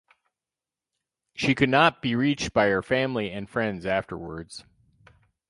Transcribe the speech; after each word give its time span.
She 1.35 1.53
could 1.53 1.69
not 1.69 2.01
be 2.01 2.15
reached 2.15 2.53
by 2.53 2.69
her 2.69 2.81
family 2.81 3.29
and 3.29 3.47
friends 3.47 3.85
afterwards. 3.85 4.65